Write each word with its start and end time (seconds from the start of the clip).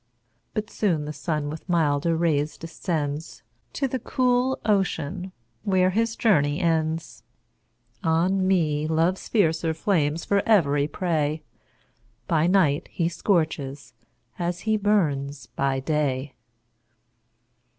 But 0.55 0.71
soon 0.71 1.05
the 1.05 1.13
sun 1.13 1.47
with 1.51 1.69
milder 1.69 2.15
rays 2.17 2.57
descendsTo 2.57 3.87
the 3.87 3.99
cool 4.03 4.57
ocean, 4.65 5.31
where 5.61 5.91
his 5.91 6.15
journey 6.15 6.59
ends; 6.59 7.21
On 8.03 8.47
me 8.47 8.87
Love's 8.87 9.27
fiercer 9.27 9.75
flames 9.75 10.25
for 10.25 10.41
every 10.43 10.87
prey, 10.87 11.43
By 12.27 12.47
night 12.47 12.87
he 12.91 13.09
scorches, 13.09 13.93
as 14.39 14.61
he 14.61 14.75
burns 14.75 15.45
by 15.45 15.79
day. 15.79 16.33